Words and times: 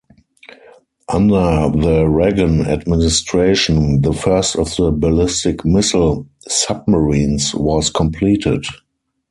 Under 1.09 1.69
the 1.79 2.05
Reagan 2.09 2.61
Administration, 2.61 4.01
the 4.01 4.13
first 4.13 4.55
of 4.55 4.75
the 4.75 4.89
ballistic 4.89 5.63
missile 5.63 6.27
submarines 6.47 7.53
was 7.53 7.91
completed. 7.91 8.63